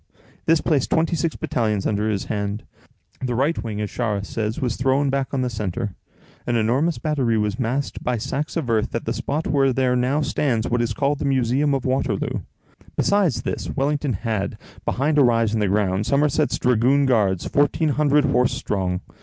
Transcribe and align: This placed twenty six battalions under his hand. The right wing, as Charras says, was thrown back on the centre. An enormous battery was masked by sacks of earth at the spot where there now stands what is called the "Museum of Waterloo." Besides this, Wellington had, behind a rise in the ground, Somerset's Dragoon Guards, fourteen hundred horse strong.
This 0.47 0.61
placed 0.61 0.89
twenty 0.89 1.15
six 1.15 1.35
battalions 1.35 1.85
under 1.85 2.09
his 2.09 2.25
hand. 2.25 2.63
The 3.23 3.35
right 3.35 3.63
wing, 3.63 3.79
as 3.79 3.91
Charras 3.91 4.25
says, 4.25 4.59
was 4.59 4.75
thrown 4.75 5.11
back 5.11 5.31
on 5.31 5.43
the 5.43 5.47
centre. 5.51 5.93
An 6.47 6.55
enormous 6.55 6.97
battery 6.97 7.37
was 7.37 7.59
masked 7.59 8.03
by 8.03 8.17
sacks 8.17 8.57
of 8.57 8.67
earth 8.67 8.95
at 8.95 9.05
the 9.05 9.13
spot 9.13 9.45
where 9.45 9.71
there 9.71 9.95
now 9.95 10.21
stands 10.21 10.67
what 10.67 10.81
is 10.81 10.95
called 10.95 11.19
the 11.19 11.25
"Museum 11.25 11.75
of 11.75 11.85
Waterloo." 11.85 12.39
Besides 12.97 13.43
this, 13.43 13.69
Wellington 13.69 14.13
had, 14.13 14.57
behind 14.85 15.19
a 15.19 15.23
rise 15.23 15.53
in 15.53 15.59
the 15.59 15.67
ground, 15.67 16.07
Somerset's 16.07 16.57
Dragoon 16.57 17.05
Guards, 17.05 17.45
fourteen 17.45 17.89
hundred 17.89 18.25
horse 18.25 18.53
strong. 18.53 19.01